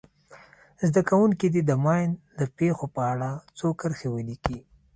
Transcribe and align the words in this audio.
زده 0.87 1.01
کوونکي 1.09 1.47
دې 1.53 1.61
د 1.65 1.71
ماین 1.85 2.09
د 2.39 2.41
پېښو 2.57 2.85
په 2.95 3.01
اړه 3.11 3.29
څو 3.57 3.67
کرښې 3.79 4.07
ولیکي. 4.11 4.57